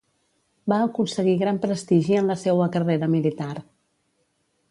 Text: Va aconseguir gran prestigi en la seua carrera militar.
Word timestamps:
Va 0.71 0.77
aconseguir 0.85 1.35
gran 1.41 1.59
prestigi 1.65 2.17
en 2.21 2.33
la 2.33 2.39
seua 2.45 2.69
carrera 2.77 3.11
militar. 3.17 3.53